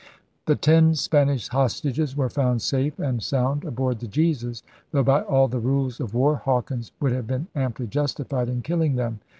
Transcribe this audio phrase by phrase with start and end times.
[0.47, 5.47] The ten Spanish hostages were found safe and sound aboard the Jesus; though, by all
[5.47, 9.19] the rules of war, Hawkins would have been amply justified in killing them.